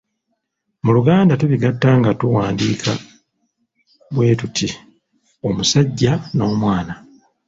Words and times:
Mu 0.83 0.91
Luganda 0.95 1.39
tubigatta 1.41 1.89
nga 1.99 2.11
tuwandiika 2.19 2.91
bwe 4.13 4.27
tuti: 4.39 4.69
omusajja 5.47 6.11
n’omwana. 6.35 6.93